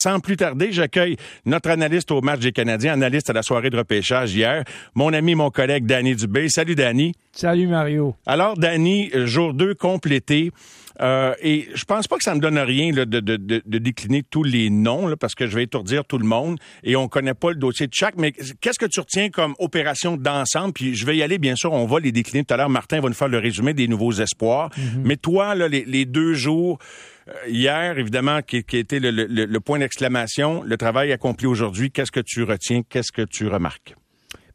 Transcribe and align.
Sans 0.00 0.20
plus 0.20 0.36
tarder, 0.36 0.70
j'accueille 0.70 1.16
notre 1.44 1.70
analyste 1.70 2.12
au 2.12 2.20
match 2.20 2.38
des 2.38 2.52
Canadiens, 2.52 2.92
analyste 2.92 3.30
à 3.30 3.32
la 3.32 3.42
soirée 3.42 3.68
de 3.68 3.76
repêchage 3.76 4.32
hier, 4.32 4.62
mon 4.94 5.12
ami, 5.12 5.34
mon 5.34 5.50
collègue 5.50 5.86
Danny 5.86 6.14
Dubé. 6.14 6.48
Salut 6.48 6.76
Danny. 6.76 7.14
Salut 7.32 7.66
Mario. 7.66 8.14
Alors 8.24 8.56
Danny, 8.56 9.10
jour 9.12 9.54
2 9.54 9.74
complété. 9.74 10.52
Euh, 11.00 11.34
et 11.42 11.68
je 11.74 11.84
pense 11.84 12.06
pas 12.06 12.16
que 12.16 12.22
ça 12.22 12.34
me 12.36 12.40
donne 12.40 12.58
rien 12.58 12.92
là, 12.92 13.06
de, 13.06 13.18
de, 13.18 13.36
de, 13.36 13.78
décliner 13.78 14.22
tous 14.22 14.44
les 14.44 14.70
noms, 14.70 15.08
là, 15.08 15.16
parce 15.16 15.34
que 15.34 15.46
je 15.48 15.54
vais 15.56 15.64
étourdir 15.64 16.04
tout 16.04 16.18
le 16.18 16.26
monde 16.26 16.58
et 16.82 16.96
on 16.96 17.08
connaît 17.08 17.34
pas 17.34 17.50
le 17.50 17.56
dossier 17.56 17.86
de 17.86 17.94
chaque. 17.94 18.16
Mais 18.16 18.32
qu'est-ce 18.60 18.78
que 18.78 18.86
tu 18.86 19.00
retiens 19.00 19.30
comme 19.30 19.54
opération 19.58 20.16
d'ensemble? 20.16 20.74
Puis 20.74 20.94
je 20.94 21.06
vais 21.06 21.16
y 21.16 21.22
aller, 21.24 21.38
bien 21.38 21.56
sûr, 21.56 21.72
on 21.72 21.86
va 21.86 21.98
les 21.98 22.12
décliner 22.12 22.44
tout 22.44 22.54
à 22.54 22.56
l'heure. 22.56 22.68
Martin 22.68 23.00
va 23.00 23.08
nous 23.08 23.14
faire 23.14 23.28
le 23.28 23.38
résumé 23.38 23.74
des 23.74 23.88
nouveaux 23.88 24.12
espoirs. 24.12 24.70
Mm-hmm. 24.70 25.02
Mais 25.04 25.16
toi, 25.16 25.54
là, 25.56 25.68
les, 25.68 25.84
les 25.84 26.04
deux 26.04 26.34
jours, 26.34 26.78
euh, 26.80 27.17
hier, 27.46 27.98
évidemment, 27.98 28.42
qui, 28.42 28.62
qui 28.64 28.78
était 28.78 29.00
le, 29.00 29.10
le, 29.10 29.26
le 29.26 29.60
point 29.60 29.78
d'exclamation, 29.78 30.62
le 30.62 30.76
travail 30.76 31.12
accompli 31.12 31.46
aujourd'hui, 31.46 31.90
qu'est-ce 31.90 32.12
que 32.12 32.20
tu 32.20 32.42
retiens? 32.42 32.82
Qu'est-ce 32.88 33.12
que 33.12 33.22
tu 33.22 33.46
remarques? 33.48 33.94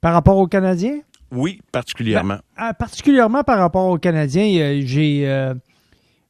Par 0.01 0.13
rapport 0.13 0.37
aux 0.37 0.47
Canadiens? 0.47 0.99
Oui, 1.31 1.61
particulièrement. 1.71 2.37
Ben, 2.57 2.69
euh, 2.69 2.73
particulièrement 2.73 3.43
par 3.43 3.59
rapport 3.59 3.87
aux 3.87 3.97
Canadiens, 3.97 4.81
j'ai... 4.83 5.27
Euh, 5.27 5.53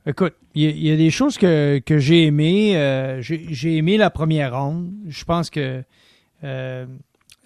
Écoute, 0.05 0.34
il 0.53 0.86
y, 0.86 0.91
a 0.91 0.98
des 0.98 1.09
choses 1.09 1.38
que, 1.38 1.80
que 1.80 1.98
j'ai 1.98 2.26
aimées. 2.26 2.75
Euh, 2.75 3.22
j'ai 3.22 3.78
aimé 3.78 3.95
la 3.95 4.09
première 4.09 4.59
ronde. 4.59 4.91
Je 5.08 5.23
pense 5.23 5.50
que 5.50 5.81
euh, 6.44 6.86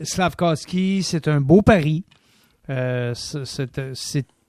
Slavkowski, 0.01 1.03
c'est 1.03 1.27
un 1.27 1.39
beau 1.39 1.61
pari. 1.61 2.03
Euh, 2.71 3.13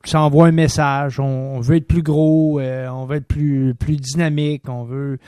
ça 0.05 0.21
envoie 0.21 0.47
un 0.47 0.53
message. 0.53 1.21
On, 1.21 1.61
veut 1.61 1.77
être 1.77 1.89
plus 1.89 2.03
gros, 2.03 2.61
euh, 2.61 2.89
on 2.89 3.05
veut 3.05 3.17
être 3.17 3.27
plus, 3.27 3.75
plus 3.75 3.97
dynamique, 3.97 4.69
on 4.69 4.85
veut 4.85 5.19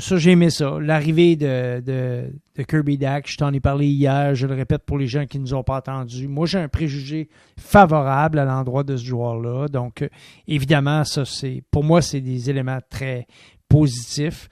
ça, 0.00 0.18
j'ai 0.18 0.32
aimé 0.32 0.50
ça. 0.50 0.78
L'arrivée 0.80 1.36
de, 1.36 1.80
de, 1.80 2.62
Kirby 2.62 2.98
Dack, 2.98 3.28
je 3.28 3.36
t'en 3.36 3.52
ai 3.52 3.60
parlé 3.60 3.86
hier, 3.86 4.34
je 4.34 4.46
le 4.46 4.54
répète 4.54 4.82
pour 4.84 4.98
les 4.98 5.06
gens 5.06 5.26
qui 5.26 5.38
ne 5.38 5.44
nous 5.44 5.54
ont 5.54 5.62
pas 5.62 5.78
entendus. 5.78 6.28
Moi, 6.28 6.46
j'ai 6.46 6.58
un 6.58 6.68
préjugé 6.68 7.28
favorable 7.58 8.38
à 8.38 8.44
l'endroit 8.44 8.84
de 8.84 8.96
ce 8.96 9.04
joueur-là. 9.04 9.68
Donc, 9.68 10.02
euh, 10.02 10.08
évidemment, 10.46 11.04
ça, 11.04 11.24
c'est 11.24 11.62
pour 11.70 11.84
moi, 11.84 12.02
c'est 12.02 12.20
des 12.20 12.50
éléments 12.50 12.80
très 12.88 13.26
positifs. 13.68 14.48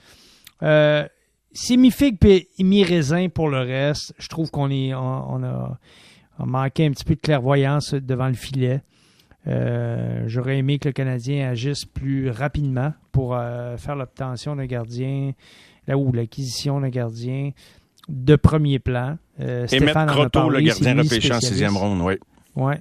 Euh, 0.63 1.07
c'est 1.53 1.77
mi-figue 1.77 2.19
et 2.25 2.49
mi-raisin 2.61 3.29
pour 3.29 3.49
le 3.49 3.59
reste. 3.59 4.15
Je 4.19 4.29
trouve 4.29 4.51
qu'on 4.51 4.71
est 4.71 4.95
on 4.95 5.43
a 5.43 5.79
manqué 6.39 6.87
un 6.87 6.93
petit 6.93 7.05
peu 7.05 7.15
de 7.15 7.21
clairvoyance 7.21 7.93
devant 7.95 8.29
le 8.29 8.35
filet. 8.35 8.81
Euh, 9.47 10.25
j'aurais 10.27 10.59
aimé 10.59 10.79
que 10.79 10.89
le 10.89 10.93
Canadien 10.93 11.49
agisse 11.49 11.85
plus 11.85 12.31
rapidement 12.31 12.93
pour 13.11 13.35
euh, 13.35 13.77
faire 13.77 13.97
l'obtention 13.97 14.55
d'un 14.55 14.67
gardien, 14.67 15.33
là 15.87 15.97
où 15.97 16.13
l'acquisition 16.13 16.81
d'un 16.81 16.91
gardien 16.91 17.51
de 18.09 18.37
premier 18.37 18.79
plan. 18.79 19.17
Euh, 19.41 19.65
Et 19.65 19.69
Stéphane 19.69 20.07
mettre 20.07 20.19
Croteau, 20.19 20.51
le 20.51 20.61
gardien 20.61 20.97
repêché 20.97 21.33
en 21.33 21.41
sixième 21.41 21.77
ronde, 21.77 22.01
oui. 22.03 22.15
Oui, 22.57 22.75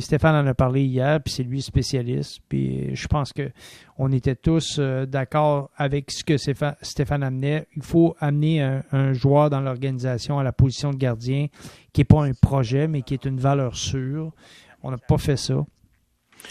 Stéphane 0.00 0.34
en 0.34 0.48
a 0.48 0.54
parlé 0.54 0.82
hier, 0.82 1.20
puis 1.22 1.32
c'est 1.32 1.42
lui 1.42 1.60
spécialiste. 1.60 2.40
Puis 2.48 2.96
je 2.96 3.06
pense 3.06 3.34
que 3.34 3.50
on 3.98 4.10
était 4.10 4.34
tous 4.34 4.80
d'accord 4.80 5.70
avec 5.76 6.10
ce 6.10 6.24
que 6.24 6.36
Stéphane 6.38 7.22
amenait. 7.22 7.66
Il 7.76 7.82
faut 7.82 8.16
amener 8.18 8.62
un, 8.62 8.82
un 8.92 9.12
joueur 9.12 9.50
dans 9.50 9.60
l'organisation 9.60 10.38
à 10.38 10.42
la 10.42 10.52
position 10.52 10.90
de 10.90 10.96
gardien 10.96 11.48
qui 11.92 12.00
n'est 12.00 12.06
pas 12.06 12.24
un 12.24 12.32
projet, 12.32 12.88
mais 12.88 13.02
qui 13.02 13.12
est 13.12 13.26
une 13.26 13.38
valeur 13.38 13.76
sûre. 13.76 14.32
On 14.82 14.90
n'a 14.90 14.98
pas 14.98 15.18
fait 15.18 15.36
ça. 15.36 15.64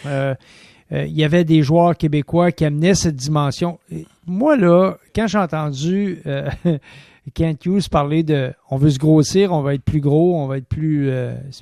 Euh, 0.06 0.36
euh, 0.92 1.06
il 1.06 1.14
y 1.14 1.24
avait 1.24 1.44
des 1.44 1.64
joueurs 1.64 1.98
québécois 1.98 2.52
qui 2.52 2.66
amenaient 2.66 2.96
cette 2.96 3.16
dimension. 3.16 3.80
Moi, 4.26 4.58
là, 4.58 4.98
quand 5.16 5.28
j'ai 5.28 5.38
entendu 5.38 6.20
euh, 6.26 6.50
Kent 7.34 7.66
Hughes 7.66 7.90
parler 7.90 8.24
de 8.24 8.54
on 8.70 8.78
veut 8.78 8.92
se 8.92 9.00
grossir, 9.00 9.52
on 9.54 9.62
va 9.62 9.74
être 9.76 9.84
plus 9.84 10.02
gros, 10.02 10.36
on 10.36 10.48
va 10.48 10.58
être 10.58 10.68
plus. 10.68 11.10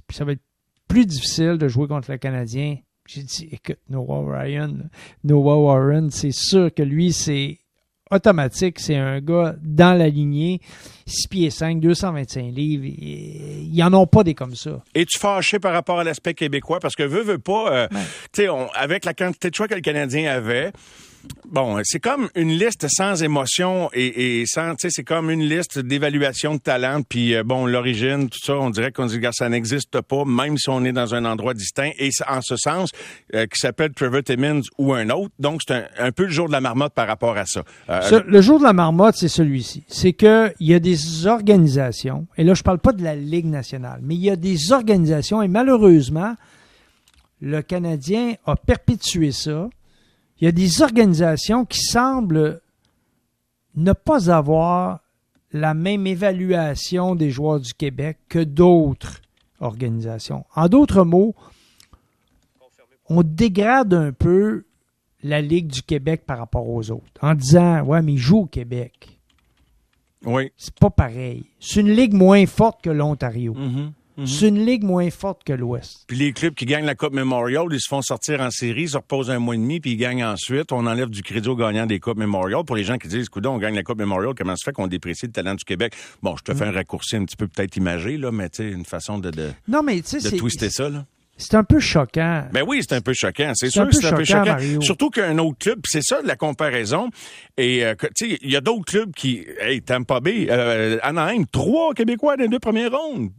ça 0.09 0.25
va 0.25 0.33
être 0.33 0.41
plus 0.87 1.05
difficile 1.05 1.57
de 1.57 1.67
jouer 1.67 1.87
contre 1.87 2.11
le 2.11 2.17
Canadien. 2.17 2.77
J'ai 3.07 3.23
dit, 3.23 3.49
écoute, 3.51 3.79
Noah 3.89 4.41
Ryan, 4.41 4.73
Noah 5.23 5.57
Warren, 5.57 6.11
c'est 6.11 6.31
sûr 6.31 6.73
que 6.73 6.83
lui, 6.83 7.13
c'est 7.13 7.60
automatique. 8.11 8.79
C'est 8.79 8.95
un 8.95 9.19
gars 9.19 9.55
dans 9.61 9.97
la 9.97 10.09
lignée, 10.09 10.61
6 11.05 11.27
pieds 11.27 11.49
5, 11.49 11.79
225 11.79 12.53
livres. 12.53 12.85
Ils 12.85 13.77
n'en 13.77 14.01
ont 14.01 14.07
pas 14.07 14.23
des 14.23 14.33
comme 14.33 14.55
ça. 14.55 14.81
Es-tu 14.93 15.17
fâché 15.17 15.59
par 15.59 15.73
rapport 15.73 15.99
à 15.99 16.03
l'aspect 16.03 16.33
québécois? 16.33 16.79
Parce 16.79 16.95
que 16.95 17.03
veut, 17.03 17.23
veut 17.23 17.39
pas, 17.39 17.71
euh, 17.71 17.87
tu 18.31 18.43
sais, 18.43 18.47
avec 18.75 19.05
la 19.05 19.13
quantité 19.13 19.49
de 19.49 19.55
choix 19.55 19.67
que 19.67 19.75
le 19.75 19.81
Canadien 19.81 20.31
avait, 20.31 20.71
Bon, 21.51 21.77
c'est 21.83 21.99
comme 21.99 22.29
une 22.35 22.51
liste 22.51 22.87
sans 22.89 23.21
émotion 23.23 23.89
et, 23.93 24.45
sans, 24.45 24.71
tu 24.75 24.83
sais, 24.83 24.89
c'est 24.89 25.03
comme 25.03 25.29
une 25.29 25.43
liste 25.43 25.79
d'évaluation 25.79 26.55
de 26.55 26.59
talent. 26.59 27.01
Puis 27.07 27.35
euh, 27.35 27.43
bon, 27.43 27.65
l'origine, 27.65 28.29
tout 28.29 28.39
ça, 28.41 28.55
on 28.55 28.69
dirait 28.69 28.93
qu'on 28.93 29.05
dit 29.05 29.19
que 29.19 29.31
ça 29.33 29.49
n'existe 29.49 29.99
pas, 29.99 30.23
même 30.23 30.57
si 30.57 30.69
on 30.69 30.85
est 30.85 30.93
dans 30.93 31.13
un 31.13 31.25
endroit 31.25 31.53
distinct. 31.53 31.91
Et 31.99 32.09
en 32.29 32.41
ce 32.41 32.55
sens, 32.55 32.91
euh, 33.35 33.47
qui 33.47 33.59
s'appelle 33.59 33.91
Trevor 33.91 34.23
Timmins 34.23 34.61
ou 34.77 34.93
un 34.93 35.09
autre. 35.09 35.33
Donc 35.39 35.59
c'est 35.67 35.87
un, 35.99 36.11
peu 36.13 36.23
le 36.23 36.29
jour 36.29 36.47
de 36.47 36.53
la 36.53 36.61
marmotte 36.61 36.93
par 36.93 37.07
rapport 37.07 37.35
à 37.35 37.45
ça. 37.45 37.63
Euh, 37.89 38.21
le 38.25 38.41
jour 38.41 38.59
de 38.59 38.63
la 38.63 38.73
marmotte, 38.73 39.15
c'est 39.17 39.27
celui-ci. 39.27 39.83
C'est 39.89 40.13
que 40.13 40.53
il 40.61 40.67
y 40.67 40.73
a 40.73 40.79
des 40.79 41.27
organisations. 41.27 42.27
Et 42.37 42.45
là, 42.45 42.53
je 42.53 42.63
parle 42.63 42.79
pas 42.79 42.93
de 42.93 43.03
la 43.03 43.15
Ligue 43.15 43.47
nationale, 43.47 43.99
mais 44.01 44.15
il 44.15 44.21
y 44.21 44.29
a 44.29 44.37
des 44.37 44.71
organisations 44.71 45.41
et 45.41 45.49
malheureusement, 45.49 46.35
le 47.41 47.61
Canadien 47.61 48.35
a 48.45 48.55
perpétué 48.55 49.33
ça 49.33 49.69
il 50.41 50.45
y 50.45 50.47
a 50.47 50.51
des 50.51 50.81
organisations 50.81 51.65
qui 51.65 51.79
semblent 51.79 52.61
ne 53.75 53.93
pas 53.93 54.31
avoir 54.31 55.01
la 55.53 55.73
même 55.75 56.07
évaluation 56.07 57.15
des 57.15 57.29
joueurs 57.29 57.59
du 57.59 57.73
Québec 57.73 58.17
que 58.27 58.39
d'autres 58.39 59.21
organisations. 59.59 60.45
En 60.55 60.67
d'autres 60.67 61.03
mots, 61.03 61.35
on 63.07 63.21
dégrade 63.21 63.93
un 63.93 64.11
peu 64.11 64.65
la 65.23 65.41
Ligue 65.41 65.67
du 65.67 65.83
Québec 65.83 66.23
par 66.25 66.39
rapport 66.39 66.67
aux 66.67 66.89
autres 66.89 67.21
en 67.21 67.35
disant 67.35 67.83
Ouais, 67.83 68.01
mais 68.01 68.13
ils 68.13 68.17
jouent 68.17 68.39
au 68.39 68.45
Québec. 68.45 69.19
Oui. 70.25 70.51
C'est 70.57 70.73
pas 70.73 70.89
pareil. 70.89 71.45
C'est 71.59 71.81
une 71.81 71.91
ligue 71.91 72.13
moins 72.13 72.45
forte 72.47 72.81
que 72.81 72.89
l'Ontario. 72.89 73.55
Mhm. 74.21 74.27
C'est 74.27 74.47
une 74.47 74.65
ligue 74.65 74.83
moins 74.83 75.09
forte 75.09 75.43
que 75.43 75.53
l'Ouest. 75.53 76.03
Puis 76.07 76.17
les 76.17 76.31
clubs 76.31 76.53
qui 76.53 76.65
gagnent 76.65 76.85
la 76.85 76.95
Coupe 76.95 77.13
Memorial, 77.13 77.65
ils 77.71 77.81
se 77.81 77.87
font 77.87 78.01
sortir 78.01 78.39
en 78.41 78.51
série, 78.51 78.83
ils 78.83 78.89
se 78.89 78.97
reposent 78.97 79.31
un 79.31 79.39
mois 79.39 79.55
et 79.55 79.57
demi, 79.57 79.79
puis 79.79 79.91
ils 79.91 79.97
gagnent 79.97 80.23
ensuite. 80.23 80.71
On 80.71 80.85
enlève 80.85 81.09
du 81.09 81.23
crédit 81.23 81.49
aux 81.49 81.55
gagnants 81.55 81.87
des 81.87 81.99
Coupes 81.99 82.17
Memorial. 82.17 82.63
Pour 82.63 82.75
les 82.75 82.83
gens 82.83 82.97
qui 82.97 83.07
disent, 83.07 83.29
coudon, 83.29 83.53
on 83.53 83.57
gagne 83.57 83.75
la 83.75 83.83
Coupe 83.83 83.97
Memorial, 83.97 84.33
comment 84.37 84.55
se 84.55 84.63
fait 84.63 84.73
qu'on 84.73 84.87
déprécie 84.87 85.25
le 85.25 85.31
talent 85.31 85.55
du 85.55 85.65
Québec? 85.65 85.93
Bon, 86.21 86.35
je 86.37 86.43
te 86.43 86.53
fais 86.53 86.65
un 86.65 86.71
raccourci 86.71 87.15
un 87.15 87.25
petit 87.25 87.35
peu 87.35 87.47
peut-être 87.47 87.75
imagé, 87.77 88.17
là, 88.17 88.31
mais 88.31 88.49
tu 88.49 88.57
sais, 88.57 88.69
une 88.69 88.85
façon 88.85 89.17
de, 89.17 89.31
de, 89.31 89.49
non, 89.67 89.81
mais, 89.81 90.01
de 90.01 90.37
twister 90.37 90.69
ça, 90.69 90.89
là. 90.89 91.05
C'est 91.41 91.55
un 91.55 91.63
peu 91.63 91.79
choquant. 91.79 92.45
Ben 92.53 92.63
oui, 92.67 92.81
c'est 92.81 92.95
un 92.95 93.01
peu 93.01 93.13
choquant. 93.13 93.53
C'est 93.55 93.71
sûr 93.71 93.87
c'est 93.91 94.05
un 94.05 94.13
peu 94.13 94.23
choquant. 94.23 94.57
Surtout 94.81 95.09
qu'un 95.09 95.37
autre 95.39 95.57
club, 95.57 95.79
c'est 95.87 96.03
ça 96.03 96.19
la 96.23 96.35
comparaison. 96.35 97.09
Et 97.57 97.83
euh, 97.83 97.95
tu 98.15 98.29
sais, 98.29 98.37
il 98.41 98.51
y 98.51 98.55
a 98.55 98.61
d'autres 98.61 98.85
clubs 98.85 99.11
qui, 99.11 99.45
hey, 99.59 99.81
Tampa 99.81 100.19
Bay, 100.19 100.47
euh, 100.49 100.99
Anaheim, 101.01 101.45
trois 101.51 101.93
Québécois 101.95 102.37
dans 102.37 102.43
les 102.43 102.49
deux 102.49 102.59
premières 102.59 102.91
rondes 102.91 103.31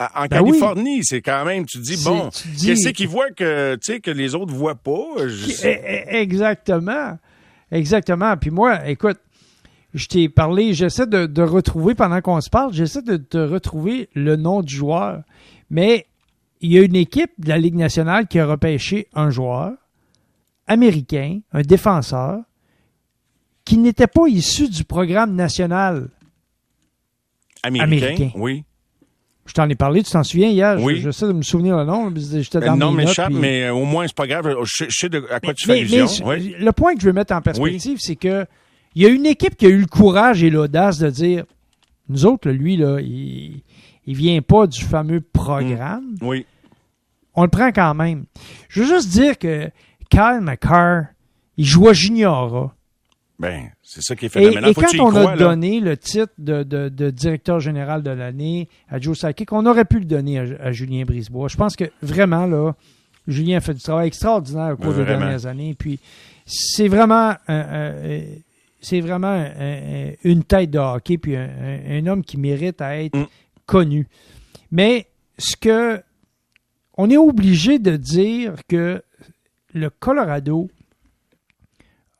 en 0.00 0.22
ben 0.22 0.28
Californie, 0.28 1.04
c'est 1.04 1.22
quand 1.22 1.44
même, 1.44 1.66
tu 1.66 1.78
dis, 1.78 2.02
bon, 2.04 2.30
qu'est-ce 2.30 2.88
qu'ils 2.90 3.08
voient 3.08 3.30
que, 3.30 3.76
que 3.76 4.10
les 4.10 4.34
autres 4.34 4.52
voient 4.52 4.74
pas? 4.74 5.06
E, 5.18 5.28
e, 5.64 6.14
exactement. 6.14 7.18
Exactement. 7.70 8.36
Puis 8.36 8.50
moi, 8.50 8.88
écoute, 8.88 9.18
je 9.94 10.06
t'ai 10.06 10.28
parlé, 10.28 10.74
j'essaie 10.74 11.06
de, 11.06 11.42
retrouver, 11.42 11.94
pendant 11.94 12.20
qu'on 12.20 12.40
se 12.40 12.50
parle, 12.50 12.72
j'essaie 12.72 13.02
de 13.02 13.16
te 13.16 13.38
retrouver 13.38 14.08
le 14.14 14.36
nom 14.36 14.62
du 14.62 14.74
joueur. 14.74 15.22
Mais 15.70 16.06
il 16.60 16.72
y 16.72 16.78
a 16.78 16.82
une 16.82 16.96
équipe 16.96 17.32
de 17.38 17.48
la 17.48 17.58
Ligue 17.58 17.76
nationale 17.76 18.26
qui 18.26 18.38
a 18.38 18.46
repêché 18.46 19.08
un 19.14 19.30
joueur 19.30 19.72
américain, 20.66 21.40
un 21.52 21.62
défenseur, 21.62 22.42
qui 23.64 23.78
n'était 23.78 24.06
pas 24.06 24.26
issu 24.26 24.68
du 24.68 24.84
programme 24.84 25.34
national 25.34 26.08
américain. 27.62 28.30
oui. 28.34 28.64
Je 29.46 29.52
t'en 29.52 29.68
ai 29.68 29.74
parlé, 29.74 30.02
tu 30.02 30.10
t'en 30.10 30.22
souviens 30.22 30.48
hier? 30.48 30.78
Oui. 30.80 31.00
J'essaie 31.00 31.26
de 31.26 31.32
me 31.32 31.42
souvenir 31.42 31.76
le 31.76 31.84
nom. 31.84 32.12
J'étais 32.16 32.60
dans 32.60 32.76
non, 32.76 32.92
mais 32.92 33.04
mais 33.30 33.64
euh, 33.64 33.74
au 33.74 33.84
moins, 33.84 34.06
c'est 34.06 34.16
pas 34.16 34.26
grave. 34.26 34.56
Je, 34.64 34.86
sais 34.88 35.08
de, 35.08 35.24
à 35.30 35.40
quoi 35.40 35.52
tu 35.52 35.66
fais 35.66 35.80
allusion. 35.80 36.30
Le 36.30 36.70
point 36.70 36.94
que 36.94 37.00
je 37.00 37.06
veux 37.06 37.12
mettre 37.12 37.34
en 37.34 37.42
perspective, 37.42 37.98
c'est 38.00 38.16
que 38.16 38.46
il 38.94 39.02
y 39.02 39.06
a 39.06 39.08
une 39.08 39.26
équipe 39.26 39.56
qui 39.56 39.66
a 39.66 39.70
eu 39.70 39.80
le 39.80 39.86
courage 39.86 40.44
et 40.44 40.50
l'audace 40.50 40.98
de 40.98 41.10
dire 41.10 41.44
nous 42.08 42.26
autres, 42.26 42.50
lui, 42.50 42.76
là, 42.76 43.00
il, 43.00 43.62
il 44.06 44.16
vient 44.16 44.40
pas 44.42 44.66
du 44.66 44.82
fameux 44.82 45.20
programme. 45.20 46.16
Mm. 46.20 46.26
Oui. 46.26 46.46
On 47.34 47.42
le 47.42 47.48
prend 47.48 47.72
quand 47.72 47.94
même. 47.94 48.24
Je 48.68 48.82
veux 48.82 48.88
juste 48.88 49.08
dire 49.08 49.38
que 49.38 49.70
Kyle 50.10 50.40
McCarr, 50.40 51.06
il 51.56 51.64
joue 51.64 51.88
à 51.88 51.92
Juniora. 51.92 52.73
Ben, 53.38 53.70
c'est 53.82 54.00
ça 54.02 54.14
qui 54.14 54.26
est 54.26 54.28
phénoménal. 54.28 54.66
Et, 54.66 54.70
et 54.70 54.74
quand 54.74 55.00
on 55.00 55.14
a 55.16 55.36
donné 55.36 55.80
le 55.80 55.96
titre 55.96 56.32
de, 56.38 56.62
de, 56.62 57.10
directeur 57.10 57.58
général 57.58 58.02
de 58.02 58.10
l'année 58.10 58.68
à 58.88 59.00
Joe 59.00 59.18
Sakic, 59.18 59.52
on 59.52 59.66
aurait 59.66 59.84
pu 59.84 59.98
le 59.98 60.04
donner 60.04 60.38
à, 60.38 60.70
Julien 60.72 61.04
Brisebois. 61.04 61.48
Je 61.48 61.56
pense 61.56 61.74
que 61.74 61.84
vraiment, 62.00 62.46
là, 62.46 62.74
Julien 63.26 63.56
a 63.56 63.60
fait 63.60 63.74
du 63.74 63.80
travail 63.80 64.06
extraordinaire 64.06 64.74
au 64.74 64.76
cours 64.76 64.94
des 64.94 65.04
dernières 65.04 65.46
années. 65.46 65.74
Puis, 65.76 65.98
c'est 66.46 66.88
vraiment. 66.88 67.34
c'est 68.80 69.00
vraiment 69.00 69.28
un- 69.28 69.50
un- 69.58 70.12
une 70.24 70.44
tête 70.44 70.70
de 70.70 70.78
hockey, 70.78 71.16
puis 71.18 71.34
un 71.36 72.06
homme 72.06 72.22
qui 72.22 72.36
mérite 72.36 72.80
à 72.82 73.02
être 73.02 73.16
Mm. 73.16 73.26
connu. 73.66 74.06
Mais 74.70 75.06
ce 75.38 75.56
que 75.56 76.00
on 76.96 77.10
est 77.10 77.16
obligé 77.16 77.78
de 77.78 77.96
dire 77.96 78.54
que 78.68 79.02
le 79.72 79.90
Colorado 79.90 80.70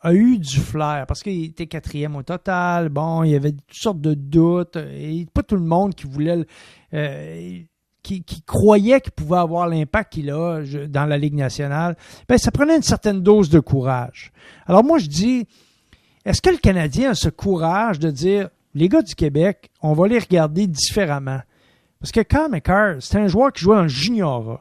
a 0.04 0.12
eu 0.12 0.38
du 0.38 0.60
flair 0.60 1.06
parce 1.08 1.22
qu'il 1.22 1.44
était 1.44 1.66
quatrième 1.66 2.14
au 2.14 2.22
total. 2.22 2.90
Bon, 2.90 3.24
il 3.24 3.30
y 3.30 3.34
avait 3.34 3.52
toutes 3.52 3.72
sortes 3.72 4.00
de 4.00 4.12
doutes. 4.12 4.76
Et 4.76 5.26
pas 5.32 5.42
tout 5.42 5.56
le 5.56 5.64
monde 5.64 5.94
qui 5.94 6.06
voulait, 6.06 6.44
euh, 6.92 7.58
qui, 8.02 8.22
croyait 8.46 9.00
qu'il 9.00 9.12
pouvait 9.12 9.38
avoir 9.38 9.66
l'impact 9.66 10.12
qu'il 10.12 10.30
a 10.30 10.62
dans 10.88 11.06
la 11.06 11.16
Ligue 11.16 11.34
nationale. 11.34 11.96
Ben, 12.28 12.36
ça 12.36 12.50
prenait 12.50 12.76
une 12.76 12.82
certaine 12.82 13.22
dose 13.22 13.48
de 13.48 13.60
courage. 13.60 14.30
Alors 14.66 14.84
moi, 14.84 14.98
je 14.98 15.06
dis, 15.06 15.46
est-ce 16.26 16.42
que 16.42 16.50
le 16.50 16.58
Canadien 16.58 17.10
a 17.10 17.14
ce 17.14 17.30
courage 17.30 17.98
de 17.98 18.10
dire, 18.10 18.50
les 18.74 18.90
gars 18.90 19.02
du 19.02 19.14
Québec, 19.14 19.70
on 19.80 19.94
va 19.94 20.06
les 20.06 20.18
regarder 20.18 20.66
différemment? 20.66 21.40
Parce 21.98 22.12
que 22.12 22.20
Carl 22.20 22.50
McCarr, 22.50 22.96
c'est 23.00 23.16
un 23.16 23.26
joueur 23.26 23.54
qui 23.54 23.62
jouait 23.62 23.78
en 23.78 23.88
junior. 23.88 24.60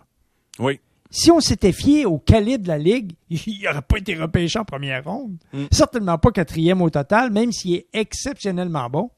Oui. 0.57 0.79
Si 1.15 1.29
on 1.29 1.39
s'était 1.39 1.71
fié 1.71 2.07
au 2.07 2.17
calibre 2.17 2.63
de 2.63 2.69
la 2.69 2.79
Ligue, 2.79 3.13
il 3.29 3.61
n'aurait 3.63 3.83
pas 3.83 3.99
été 3.99 4.15
repêché 4.15 4.57
en 4.57 4.65
première 4.65 5.03
ronde. 5.03 5.37
Mm. 5.53 5.65
Certainement 5.71 6.17
pas 6.17 6.31
quatrième 6.31 6.81
au 6.81 6.89
total, 6.89 7.31
même 7.31 7.51
s'il 7.51 7.75
est 7.75 7.87
exceptionnellement 7.93 8.89
bon. 8.89 9.11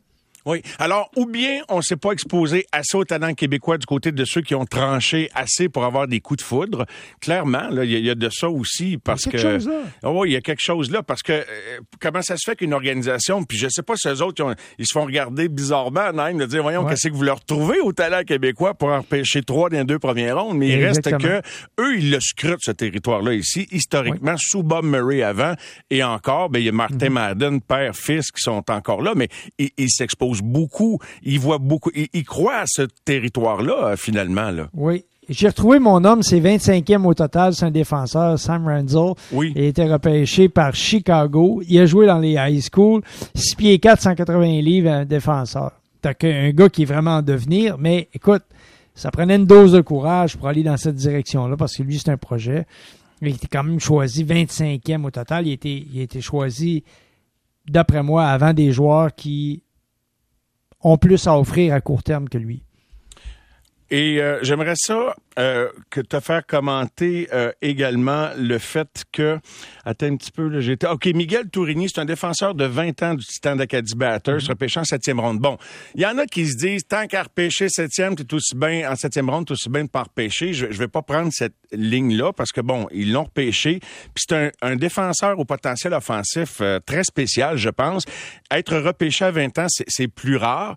Oui. 0.46 0.62
Alors, 0.80 1.10
ou 1.16 1.26
bien 1.26 1.62
on 1.70 1.82
s'est 1.82 1.96
pas 1.96 2.12
exposé 2.12 2.66
assez 2.72 2.96
au 2.98 3.04
talent 3.04 3.34
québécois 3.34 3.78
du 3.78 3.86
côté 3.86 4.12
de 4.12 4.26
ceux 4.26 4.42
qui 4.42 4.54
ont 4.56 4.66
tranché 4.66 5.30
assez 5.34 5.70
pour 5.70 5.86
avoir 5.86 6.08
des 6.08 6.20
coups 6.20 6.40
de 6.40 6.46
foudre. 6.46 6.86
Clairement, 7.20 7.68
là, 7.70 7.84
il 7.84 7.92
y, 7.92 7.96
a- 7.96 8.00
il 8.00 8.06
y 8.06 8.10
a 8.10 8.16
de 8.16 8.30
ça 8.30 8.50
aussi 8.50 8.98
parce 8.98 9.24
quelque 9.24 9.34
que. 9.38 9.42
chose 9.42 9.68
là. 9.68 9.82
Ah 10.04 10.12
oui, 10.12 10.30
il 10.30 10.34
y 10.34 10.36
a 10.36 10.42
quelque 10.42 10.62
chose 10.64 10.92
là 10.92 11.02
parce 11.04 11.24
que 11.24 11.34
euh, 11.34 11.44
comment 12.00 12.22
ça 12.22 12.36
se 12.38 12.44
fait 12.50 12.56
qu'une 12.56 12.74
organisation, 12.74 13.44
puis 13.44 13.58
je 13.58 13.68
sais 13.70 13.82
pas 13.84 13.96
si 13.96 14.08
eux 14.08 14.22
autres, 14.22 14.44
ils, 14.44 14.48
ont- 14.52 14.56
ils 14.78 14.86
se 14.86 14.94
font 14.94 15.06
regarder 15.06 15.50
bizarrement 15.50 16.14
même 16.14 16.38
de 16.38 16.46
dire 16.46 16.62
voyons 16.62 16.84
Ouais. 16.84 16.92
qu'est-ce 16.92 17.08
que 17.10 17.14
vous 17.14 17.24
leur 17.24 17.44
trouvez 17.44 17.80
au 17.80 17.92
talent 17.94 18.24
québécois 18.24 18.74
pour 18.76 18.90
en 18.90 19.00
repêcher 19.02 19.42
trois 19.42 19.70
dans 19.70 19.78
les 19.80 19.84
deux 19.84 20.00
premières 20.00 20.40
rondes, 20.42 20.58
mais 20.58 20.70
il 20.70 20.86
reste 20.86 21.18
que 21.18 21.42
eux 21.80 21.98
ils 21.98 22.12
le 22.12 22.20
scrutent 22.20 22.60
ce 22.62 22.72
territoire-là 22.72 23.34
ici 23.34 23.68
historiquement 23.72 24.36
sous 24.38 24.62
Bob 24.64 24.86
Murray 24.86 25.24
avant 25.24 25.54
et 25.90 26.04
encore, 26.04 26.50
ben 26.50 26.60
il 26.60 26.66
y 26.66 26.70
a 26.70 26.72
Martin 26.72 27.08
Mhm. 27.08 27.14
Madden 27.14 27.62
père 27.62 27.96
fils 27.96 28.32
qui 28.32 28.42
sont 28.42 28.64
encore 28.70 29.02
là, 29.02 29.14
mais 29.16 29.30
ils 29.58 29.70
ils 29.78 29.90
beaucoup, 30.42 31.00
ils 31.24 31.40
voient 31.40 31.58
beaucoup, 31.58 31.92
ils, 31.96 32.08
ils 32.14 32.24
croient 32.24 32.58
à 32.58 32.66
ce 32.68 32.84
territoire-là 33.06 33.88
euh, 33.88 33.96
finalement 33.98 34.52
là. 34.52 34.70
Oui. 34.74 35.06
J'ai 35.28 35.48
retrouvé 35.48 35.80
mon 35.80 36.04
homme, 36.04 36.22
c'est 36.22 36.40
25e 36.40 37.04
au 37.04 37.16
total, 37.16 37.56
c'est 37.56 37.66
un 37.66 37.72
défenseur, 37.72 38.38
Sam 38.38 38.68
Renzel. 38.68 39.14
Oui. 39.32 39.54
Il 39.56 39.64
a 39.64 39.66
été 39.66 39.86
repêché 39.86 40.50
par 40.50 40.76
Chicago. 40.76 41.64
Il 41.68 41.80
a 41.80 41.88
joué 41.88 42.06
dans 42.06 42.20
les 42.20 42.34
high 42.34 42.62
school. 42.62 43.02
6 43.34 43.56
pieds 43.56 43.80
4, 43.80 44.02
180 44.02 44.62
livres, 44.62 44.92
un 44.92 45.06
défenseur. 45.06 45.72
T'as 46.02 46.14
un 46.22 46.52
gars 46.52 46.70
qui 46.70 46.84
est 46.84 46.86
vraiment 46.86 47.18
en 47.18 47.22
devenir, 47.24 47.78
mais 47.80 48.08
écoute, 48.14 48.44
ça 48.94 49.10
prenait 49.10 49.38
une 49.38 49.48
dose 49.48 49.72
de 49.72 49.82
courage 49.82 50.38
pour 50.38 50.48
aller 50.48 50.62
dans 50.62 50.78
cette 50.78 50.96
direction-là, 50.96 51.58
parce 51.58 51.76
que 51.76 51.82
lui, 51.82 51.98
c'est 51.98 52.10
un 52.10 52.18
projet. 52.18 52.68
Il 53.22 53.30
était 53.30 53.48
quand 53.48 53.64
même 53.64 53.80
choisi 53.80 54.24
25e 54.24 55.04
au 55.06 55.12
total. 55.12 55.48
Il 55.48 55.52
a 55.52 55.54
été, 55.54 55.88
il 55.92 56.00
a 56.00 56.04
été 56.04 56.22
choisi, 56.22 56.84
d'après 57.68 58.04
moi, 58.04 58.28
avant 58.28 58.54
des 58.54 58.72
joueurs 58.72 59.16
qui 59.16 59.64
ont 60.86 60.98
plus 60.98 61.26
à 61.28 61.38
offrir 61.38 61.74
à 61.74 61.82
court 61.82 62.04
terme 62.04 62.30
que 62.30 62.38
lui. 62.38 62.65
Et 63.92 64.22
euh, 64.22 64.40
j'aimerais 64.42 64.76
ça 64.76 65.16
euh, 65.38 65.70
que 65.90 66.02
te 66.02 66.20
faire 66.20 66.46
commenter 66.46 67.28
euh, 67.34 67.52
également 67.62 68.30
le 68.38 68.58
fait 68.58 69.04
que 69.12 69.40
attends 69.84 70.08
un 70.08 70.16
petit 70.16 70.32
peu 70.32 70.48
là, 70.48 70.60
j'étais 70.60 70.88
OK, 70.88 71.06
Miguel 71.08 71.50
Tourigny, 71.50 71.88
c'est 71.90 72.02
un 72.02 72.06
défenseur 72.06 72.56
de 72.56 72.66
20 72.66 73.04
ans 73.04 73.14
du 73.14 73.26
Titan 73.26 73.56
d'Acadie 73.56 73.96
Batters, 73.96 74.48
repêché 74.48 74.80
en 74.80 74.86
septième 74.86 75.20
ronde. 75.20 75.40
Bon, 75.40 75.58
il 75.94 76.02
y 76.02 76.06
en 76.06 76.18
a 76.18 76.26
qui 76.26 76.48
se 76.48 76.58
disent 76.58 76.88
tant 76.88 77.06
qu'à 77.08 77.24
repêcher 77.24 77.70
septième, 77.70 78.16
t'es 78.16 78.34
aussi 78.34 78.56
bien 78.56 78.92
en 78.92 78.96
septième 78.96 79.30
ronde, 79.30 79.46
t'es 79.46 79.54
aussi 79.54 79.70
bien 79.70 79.84
de 79.84 79.90
pas 79.90 80.04
repêcher. 80.04 80.54
Je, 80.54 80.68
je 80.72 80.78
vais 80.80 80.88
pas 80.88 81.02
prendre 81.02 81.30
cette 81.32 81.56
ligne-là 81.72 82.34
parce 82.34 82.52
que 82.52 82.62
bon, 82.62 82.88
ils 82.92 83.12
l'ont 83.12 83.26
repêché. 83.26 83.80
Puis 84.14 84.26
c'est 84.28 84.36
un, 84.36 84.52
un 84.62 84.76
défenseur 84.76 85.38
au 85.38 85.46
potentiel 85.46 85.94
offensif 85.94 86.58
euh, 86.62 86.80
très 86.80 87.04
spécial, 87.04 87.58
je 87.58 87.70
pense. 87.70 88.06
Être 88.52 88.78
repêché 88.78 89.26
à 89.26 89.32
20 89.32 89.60
ans, 89.60 89.68
c'est 89.68 89.86
c'est 89.88 90.08
plus 90.08 90.38
rare. 90.38 90.76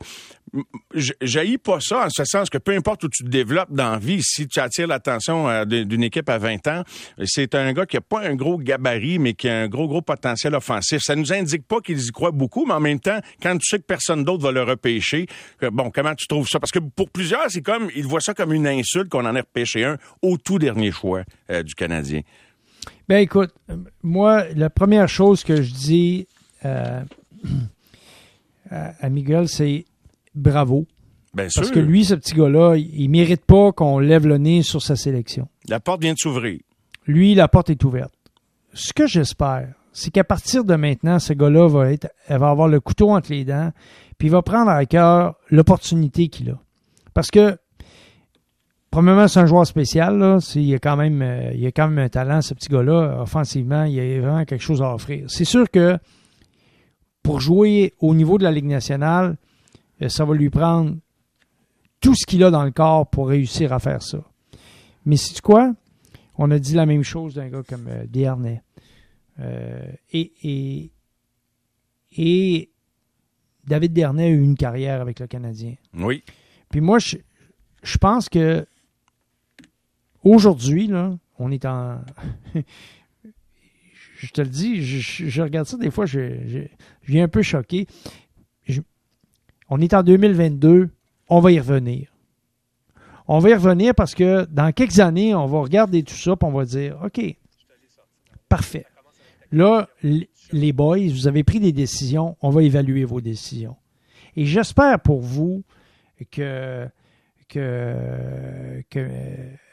J'haïs 0.94 1.58
pas 1.58 1.80
ça 1.80 2.06
en 2.06 2.10
ce 2.10 2.24
sens 2.24 2.50
que 2.50 2.58
peu 2.58 2.72
importe 2.72 3.04
où 3.04 3.08
tu 3.08 3.24
te 3.24 3.28
développes 3.28 3.70
dans 3.70 3.92
la 3.92 3.98
vie, 3.98 4.22
si 4.22 4.46
tu 4.46 4.60
attires 4.60 4.86
l'attention 4.86 5.48
euh, 5.48 5.64
d'une 5.64 6.02
équipe 6.02 6.28
à 6.28 6.38
20 6.38 6.66
ans, 6.68 6.82
c'est 7.24 7.54
un 7.54 7.72
gars 7.72 7.86
qui 7.86 7.96
a 7.96 8.00
pas 8.00 8.26
un 8.26 8.34
gros 8.34 8.58
gabarit, 8.58 9.18
mais 9.18 9.34
qui 9.34 9.48
a 9.48 9.60
un 9.60 9.68
gros, 9.68 9.88
gros 9.88 10.02
potentiel 10.02 10.54
offensif. 10.54 11.00
Ça 11.02 11.14
nous 11.16 11.32
indique 11.32 11.66
pas 11.66 11.80
qu'ils 11.80 12.00
y 12.00 12.10
croient 12.10 12.30
beaucoup, 12.30 12.66
mais 12.66 12.74
en 12.74 12.80
même 12.80 13.00
temps, 13.00 13.20
quand 13.42 13.56
tu 13.58 13.66
sais 13.66 13.78
que 13.78 13.84
personne 13.84 14.24
d'autre 14.24 14.42
va 14.42 14.52
le 14.52 14.62
repêcher, 14.62 15.26
bon, 15.72 15.90
comment 15.90 16.14
tu 16.14 16.26
trouves 16.26 16.48
ça? 16.48 16.58
Parce 16.58 16.72
que 16.72 16.78
pour 16.78 17.10
plusieurs, 17.10 17.50
c'est 17.50 17.62
comme, 17.62 17.90
ils 17.94 18.06
voient 18.06 18.20
ça 18.20 18.34
comme 18.34 18.52
une 18.52 18.66
insulte 18.66 19.08
qu'on 19.08 19.26
en 19.26 19.34
ait 19.36 19.40
repêché 19.40 19.84
un 19.84 19.98
au 20.22 20.38
tout 20.38 20.58
dernier 20.58 20.90
choix 20.90 21.22
euh, 21.50 21.62
du 21.62 21.74
Canadien. 21.74 22.22
Ben 23.08 23.18
écoute, 23.18 23.52
euh, 23.70 23.76
moi, 24.02 24.44
la 24.54 24.70
première 24.70 25.08
chose 25.08 25.44
que 25.44 25.62
je 25.62 25.72
dis 25.72 26.26
à 28.70 29.08
Miguel, 29.08 29.48
c'est 29.48 29.84
bravo. 30.38 30.86
Bien 31.34 31.44
Parce 31.54 31.66
sûr, 31.66 31.72
que 31.74 31.80
lui, 31.80 32.04
ce 32.04 32.14
petit 32.14 32.34
gars-là, 32.34 32.76
il, 32.76 32.88
il 33.00 33.08
mérite 33.10 33.44
pas 33.44 33.72
qu'on 33.72 33.98
lève 33.98 34.26
le 34.26 34.38
nez 34.38 34.62
sur 34.62 34.82
sa 34.82 34.96
sélection. 34.96 35.48
la 35.68 35.78
porte 35.80 36.00
vient 36.02 36.14
de 36.14 36.18
s'ouvrir. 36.18 36.60
Lui, 37.06 37.34
la 37.34 37.48
porte 37.48 37.70
est 37.70 37.84
ouverte. 37.84 38.14
Ce 38.74 38.92
que 38.92 39.06
j'espère, 39.06 39.74
c'est 39.92 40.10
qu'à 40.10 40.24
partir 40.24 40.64
de 40.64 40.74
maintenant, 40.74 41.18
ce 41.18 41.32
gars-là 41.32 41.68
va 41.68 41.92
être, 41.92 42.08
elle 42.28 42.38
va 42.38 42.50
avoir 42.50 42.68
le 42.68 42.80
couteau 42.80 43.10
entre 43.10 43.30
les 43.32 43.44
dents, 43.44 43.72
puis 44.18 44.28
il 44.28 44.30
va 44.30 44.42
prendre 44.42 44.70
à 44.70 44.84
cœur 44.86 45.34
l'opportunité 45.50 46.28
qu'il 46.28 46.50
a. 46.50 46.58
Parce 47.14 47.30
que, 47.30 47.56
premièrement, 48.90 49.28
c'est 49.28 49.40
un 49.40 49.46
joueur 49.46 49.66
spécial, 49.66 50.18
là. 50.18 50.38
C'est- 50.40 50.62
il, 50.62 50.74
a 50.74 50.78
quand 50.78 50.96
même, 50.96 51.20
euh, 51.22 51.52
il 51.54 51.66
a 51.66 51.72
quand 51.72 51.88
même 51.88 51.98
un 51.98 52.08
talent, 52.08 52.40
ce 52.42 52.54
petit 52.54 52.68
gars-là. 52.68 53.20
Offensivement, 53.22 53.84
il 53.84 53.98
a 54.00 54.20
vraiment 54.20 54.44
quelque 54.44 54.62
chose 54.62 54.82
à 54.82 54.94
offrir. 54.94 55.24
C'est 55.28 55.44
sûr 55.44 55.70
que 55.70 55.98
pour 57.22 57.40
jouer 57.40 57.94
au 58.00 58.14
niveau 58.14 58.38
de 58.38 58.44
la 58.44 58.50
Ligue 58.50 58.64
nationale, 58.66 59.36
ça 60.06 60.24
va 60.24 60.34
lui 60.34 60.50
prendre 60.50 60.96
tout 62.00 62.14
ce 62.14 62.24
qu'il 62.26 62.44
a 62.44 62.50
dans 62.50 62.64
le 62.64 62.70
corps 62.70 63.08
pour 63.08 63.28
réussir 63.28 63.72
à 63.72 63.78
faire 63.78 64.02
ça. 64.02 64.22
Mais 65.04 65.16
c'est 65.16 65.40
quoi? 65.40 65.74
On 66.36 66.50
a 66.50 66.58
dit 66.58 66.74
la 66.74 66.86
même 66.86 67.02
chose 67.02 67.34
d'un 67.34 67.48
gars 67.48 67.62
comme 67.68 67.88
euh. 67.88 68.56
Euh, 69.40 69.92
et, 70.12 70.32
et, 70.42 70.90
et 72.16 72.70
David 73.64 73.92
Dernay 73.92 74.24
a 74.24 74.28
eu 74.28 74.40
une 74.42 74.56
carrière 74.56 75.00
avec 75.00 75.20
le 75.20 75.26
Canadien. 75.26 75.74
Oui. 75.94 76.24
Puis 76.70 76.80
moi, 76.80 76.98
je, 76.98 77.16
je 77.82 77.98
pense 77.98 78.28
que 78.28 78.66
aujourd'hui, 80.22 80.86
là, 80.86 81.16
on 81.38 81.50
est 81.50 81.64
en. 81.64 82.00
je 84.16 84.30
te 84.32 84.40
le 84.40 84.48
dis, 84.48 84.82
je, 84.84 85.28
je 85.28 85.42
regarde 85.42 85.66
ça 85.66 85.76
des 85.76 85.90
fois, 85.90 86.06
je, 86.06 86.46
je, 86.46 86.58
je 87.02 87.12
viens 87.12 87.24
un 87.24 87.28
peu 87.28 87.42
choqué. 87.42 87.86
On 89.68 89.80
est 89.80 89.94
en 89.94 90.02
2022, 90.02 90.90
on 91.28 91.40
va 91.40 91.52
y 91.52 91.60
revenir. 91.60 92.08
On 93.26 93.38
va 93.40 93.50
y 93.50 93.54
revenir 93.54 93.94
parce 93.94 94.14
que 94.14 94.46
dans 94.46 94.72
quelques 94.72 95.00
années, 95.00 95.34
on 95.34 95.46
va 95.46 95.60
regarder 95.60 96.02
tout 96.02 96.14
ça 96.14 96.30
et 96.32 96.44
on 96.44 96.50
va 96.50 96.64
dire 96.64 96.98
OK, 97.04 97.20
parfait. 98.48 98.86
Là, 99.52 99.88
les 100.52 100.72
boys, 100.72 101.08
vous 101.10 101.28
avez 101.28 101.44
pris 101.44 101.60
des 101.60 101.72
décisions, 101.72 102.36
on 102.40 102.50
va 102.50 102.62
évaluer 102.62 103.04
vos 103.04 103.20
décisions. 103.20 103.76
Et 104.36 104.46
j'espère 104.46 105.00
pour 105.00 105.20
vous 105.20 105.62
que, 106.30 106.86
que, 107.48 108.88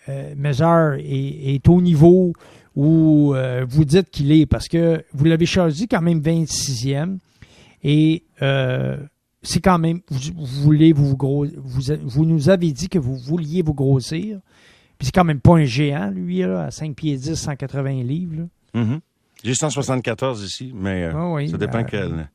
euh, 0.10 0.98
est 1.00 1.70
au 1.70 1.82
niveau 1.82 2.34
où 2.76 3.34
euh, 3.34 3.66
vous 3.68 3.86
dites 3.86 4.10
qu'il 4.10 4.32
est, 4.32 4.46
parce 4.46 4.68
que 4.68 5.04
vous 5.14 5.26
l'avez 5.26 5.46
choisi 5.46 5.88
quand 5.88 6.02
même 6.02 6.20
26e. 6.20 7.18
Et 7.84 8.24
euh, 8.42 8.98
c'est 9.46 9.62
quand 9.62 9.80
même, 9.80 10.02
vous, 10.10 10.20
vous 10.36 10.46
voulez 10.64 10.94
vous, 10.94 11.16
gros, 11.16 11.46
vous, 11.46 11.82
vous 12.04 12.26
nous 12.26 12.50
avez 12.50 12.72
dit 12.72 12.90
que 12.90 13.00
vous 13.00 13.16
vouliez 13.16 13.62
vous 13.62 13.74
grossir. 13.74 14.40
Puis 14.98 15.08
c'est 15.08 15.12
quand 15.12 15.24
même 15.26 15.42
pas 15.42 15.56
un 15.56 15.66
géant, 15.66 16.10
lui, 16.10 16.40
là, 16.40 16.64
à 16.66 16.72
5 16.72 16.96
pieds 16.96 17.18
10, 17.18 17.36
180 17.36 18.04
livres. 18.04 18.48
là. 18.74 18.82
Mhm. 18.82 19.00
J'ai 19.44 19.54
174 19.54 20.44
ici, 20.44 20.74
mais 20.74 21.04
euh, 21.04 21.12
Ah 21.14 21.32
oui, 21.34 21.50
ça 21.50 21.58
dépend 21.58 21.80
euh, 21.80 21.84
quel. 21.88 22.30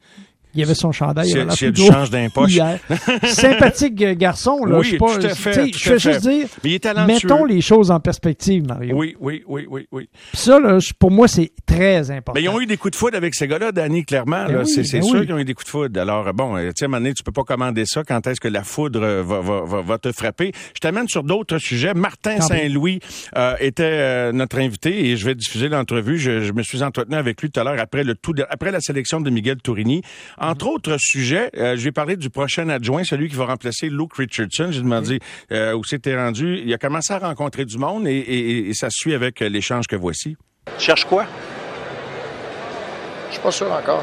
Il 0.55 0.63
avait 0.63 0.75
son 0.75 0.93
chandail. 0.93 1.29
Y 1.29 1.39
avait 1.39 1.51
s'il 1.53 1.67
y 1.67 1.71
a 1.71 1.71
l'air 1.71 1.73
du 1.73 2.09
change 2.09 2.51
hier. 2.51 2.79
Sympathique 3.25 3.95
garçon, 4.19 4.65
là. 4.65 4.79
Oui, 4.79 4.85
je 4.85 4.89
suis 4.91 4.99
pas, 4.99 5.19
tout 5.19 5.27
à 5.27 5.35
fait, 5.35 5.53
tu 5.53 5.61
sais, 5.61 5.71
tout 5.71 5.79
Je 5.79 5.91
veux 5.91 5.99
juste 5.99 6.21
dire, 6.29 6.47
Mais 6.65 6.71
il 6.71 6.75
est 6.75 6.79
talentueux. 6.81 7.29
mettons 7.29 7.45
les 7.45 7.61
choses 7.61 7.91
en 7.91 8.01
perspective, 8.01 8.67
Mario. 8.67 8.97
Oui, 8.97 9.17
oui, 9.21 9.43
oui, 9.47 9.67
oui, 9.69 9.87
oui. 9.93 10.09
Puis 10.33 10.41
ça, 10.41 10.59
là, 10.59 10.79
pour 10.99 11.11
moi, 11.11 11.29
c'est 11.29 11.53
très 11.67 12.11
important. 12.11 12.33
Mais 12.35 12.43
ils 12.43 12.49
ont 12.49 12.61
eu 12.61 12.67
des 12.67 12.77
coups 12.77 12.93
de 12.93 12.97
foudre 12.97 13.17
avec 13.17 13.35
ces 13.35 13.47
gars-là, 13.47 13.73
Danny, 13.73 14.05
clairement. 14.05 14.45
Ben 14.47 14.53
là. 14.53 14.61
oui, 14.61 14.69
c'est 14.69 14.85
c'est 14.85 15.01
ben 15.01 15.07
sûr 15.07 15.21
oui. 15.21 15.27
qu'ils 15.27 15.35
ont 15.35 15.39
eu 15.39 15.45
des 15.45 15.55
coups 15.55 15.67
de 15.67 15.71
foudre. 15.71 16.01
Alors, 16.01 16.33
bon, 16.35 16.57
euh, 16.57 16.69
tu 16.69 16.73
sais, 16.77 16.85
à 16.85 16.87
un 16.87 16.89
moment 16.89 17.01
donné, 17.01 17.15
tu 17.15 17.23
peux 17.23 17.33
pas 17.33 17.45
commander 17.45 17.85
ça. 17.87 18.03
Quand 18.05 18.27
est-ce 18.27 18.41
que 18.41 18.49
la 18.49 18.65
foudre 18.65 19.03
euh, 19.03 19.23
va, 19.23 19.41
va, 19.41 19.63
va, 19.65 19.83
va 19.83 19.99
te 19.99 20.13
frapper? 20.13 20.53
Je 20.75 20.81
t'amène 20.81 21.09
sur 21.09 21.23
d'autres 21.23 21.59
sujets. 21.59 21.95
Martin. 21.95 22.41
Saint-Louis 22.41 23.01
euh, 23.37 23.55
était 23.61 23.83
euh, 23.85 24.33
notre 24.33 24.59
invité 24.59 25.07
et 25.11 25.17
je 25.17 25.25
vais 25.25 25.35
diffuser 25.35 25.69
l'entrevue. 25.69 26.19
Je, 26.19 26.43
je 26.43 26.53
me 26.53 26.63
suis 26.63 26.83
entretenu 26.83 27.17
avec 27.17 27.41
lui 27.41 27.51
tout 27.51 27.61
à 27.61 27.65
l'heure 27.65 27.79
après 27.79 28.05
le 28.05 28.15
tout, 28.15 28.35
après 28.49 28.71
la 28.71 28.81
sélection 28.81 29.21
de 29.21 29.31
Miguel 29.31 29.57
Tourini. 29.57 30.03
Entre 30.43 30.67
autres 30.67 30.97
sujets, 30.99 31.51
euh, 31.59 31.77
je 31.77 31.85
vais 31.85 31.93
parler 31.93 32.17
du 32.17 32.31
prochain 32.31 32.69
adjoint, 32.71 33.05
celui 33.05 33.29
qui 33.29 33.37
va 33.37 33.45
remplacer 33.45 33.91
Luke 33.91 34.15
Richardson. 34.15 34.69
J'ai 34.71 34.81
demandé 34.81 35.19
euh, 35.53 35.75
où 35.75 35.85
c'était 35.85 36.17
rendu. 36.17 36.59
Il 36.65 36.73
a 36.73 36.79
commencé 36.79 37.13
à 37.13 37.19
rencontrer 37.19 37.67
du 37.67 37.77
monde 37.77 38.07
et, 38.09 38.17
et- 38.17 38.69
et 38.71 38.75
ça 38.75 38.89
suit 38.91 39.13
avec 39.15 39.43
euh, 39.43 39.49
l'échange 39.51 39.87
que 39.87 39.97
voici. 39.97 40.37
Tu 40.79 40.85
cherches 40.87 41.05
quoi? 41.05 41.27
Je 43.29 43.35
suis 43.35 43.43
pas 43.43 43.51
sûr 43.53 43.71
encore. 43.71 44.03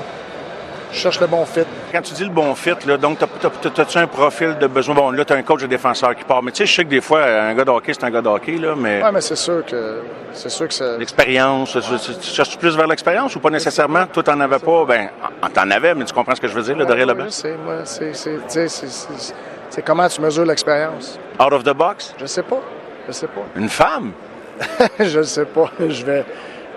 Je 0.92 0.98
cherche 0.98 1.20
le 1.20 1.28
bon 1.28 1.46
fit. 1.46 1.62
Quand 1.92 2.02
tu 2.02 2.14
dis 2.14 2.24
le 2.24 2.30
bon 2.30 2.56
fit, 2.56 2.72
là, 2.86 2.98
donc, 2.98 3.20
t'as- 3.20 3.28
t'as- 3.28 3.50
t'as- 3.50 3.70
t'as-tu 3.70 3.98
un 3.98 4.08
profil 4.08 4.58
de 4.58 4.68
besoin? 4.68 4.96
Bon, 4.96 5.12
là, 5.12 5.26
t'as 5.26 5.36
un 5.36 5.44
coach 5.44 5.62
de 5.62 5.68
défenseur 5.68 6.16
qui 6.16 6.24
part. 6.24 6.42
Mais 6.42 6.52
tu 6.52 6.60
sais, 6.60 6.66
je 6.66 6.74
sais 6.76 6.86
que 6.86 6.90
des 6.90 7.02
fois, 7.02 7.24
un 7.26 7.54
gars 7.54 7.66
de 7.66 7.70
hockey, 7.72 7.94
c'est 7.94 8.06
un 8.06 8.10
gars 8.10 8.22
de 8.22 8.28
hockey, 8.30 8.54
là, 8.58 8.74
mais 8.76 9.04
Ouais, 9.04 9.12
mais 9.12 9.22
c'est 9.22 9.36
sûr 9.36 9.66
que 9.66 10.00
c'est 10.32 10.50
sûr 10.50 10.68
que 10.68 10.74
ça. 10.74 10.98
l'expérience, 10.98 11.72
tu, 11.74 11.80
tu- 11.82 12.18
tu 12.20 12.30
cherches 12.30 12.58
plus 12.58 12.76
vers 12.78 12.88
l'expérience 12.88 13.36
ou 13.36 13.40
pas 13.40 13.50
nécessairement? 13.50 14.06
Toi, 14.08 14.24
t'en 14.24 14.40
avais 14.40 14.60
pas, 14.60 14.86
ben, 14.86 15.10
en- 15.42 15.50
t'en 15.50 15.70
avais, 15.72 15.94
mais 15.94 16.06
tu 16.06 16.14
comprends 16.14 16.36
ce 16.36 16.42
que 16.42 16.48
je 16.48 16.54
veux 16.54 16.64
dire, 16.64 16.78
là, 16.78 16.86
derrière 16.86 17.08
le 17.08 17.14
banc? 17.14 17.26
c'est, 17.30 17.56
c'est, 17.84 18.14
tu 18.14 18.42
sais, 18.48 18.68
c'est, 18.70 18.88
c'est- 18.90 19.34
c'est 19.70 19.82
comment 19.82 20.08
tu 20.08 20.22
mesures 20.22 20.46
l'expérience. 20.46 21.20
Out 21.40 21.52
of 21.52 21.64
the 21.64 21.74
box? 21.74 22.14
Je 22.20 22.26
sais 22.26 22.44
pas. 22.44 22.60
Je 23.08 23.12
sais 23.12 23.28
pas. 23.28 23.42
Une 23.56 23.70
femme? 23.70 24.12
je 25.00 25.22
sais 25.22 25.46
pas. 25.46 25.70
Je 25.80 26.06
vais, 26.06 26.26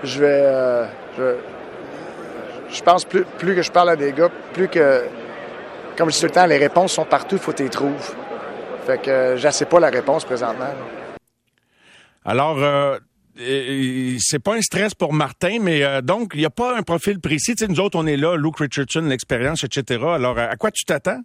je 0.03 0.21
vais, 0.21 0.27
euh, 0.31 0.85
je, 1.17 1.23
je 2.73 2.83
pense 2.83 3.05
plus, 3.05 3.25
plus 3.39 3.55
que 3.55 3.63
je 3.63 3.71
parle 3.71 3.91
à 3.91 3.97
des 3.97 4.13
gars, 4.13 4.31
plus 4.53 4.69
que, 4.69 5.05
comme 5.97 6.11
je 6.11 6.15
dis 6.15 6.21
tout 6.21 6.27
le 6.27 6.33
temps, 6.33 6.47
les 6.47 6.59
réponses 6.59 6.93
sont 6.93 7.05
partout, 7.05 7.37
il 7.37 7.41
faut 7.41 7.53
que 7.53 7.59
tu 7.59 7.63
les 7.65 7.71
trouves. 7.71 8.15
Fait 8.87 9.01
que 9.01 9.11
euh, 9.11 9.37
je 9.37 9.51
sais 9.51 9.67
pas 9.67 9.81
la 9.81 9.91
réponse 9.91 10.25
présentement. 10.25 10.65
là. 10.65 10.77
Alors, 12.25 12.59
euh, 12.59 12.99
c'est 14.19 14.39
pas 14.39 14.57
un 14.57 14.61
stress 14.61 14.95
pour 14.95 15.13
Martin, 15.13 15.59
mais 15.61 15.83
euh, 15.83 16.01
donc, 16.01 16.33
il 16.35 16.41
n'y 16.41 16.47
a 16.47 16.51
pas 16.51 16.77
un 16.77 16.83
profil 16.83 17.21
précis. 17.21 17.55
Tu 17.55 17.65
sais, 17.65 17.71
nous 17.71 17.81
autres, 17.81 17.99
on 17.99 18.07
est 18.07 18.17
là, 18.17 18.37
Luke 18.37 18.59
Richardson, 18.59 19.01
l'expérience, 19.03 19.65
etc. 19.65 20.05
Alors, 20.07 20.39
à 20.39 20.57
quoi 20.57 20.71
tu 20.71 20.85
t'attends? 20.85 21.21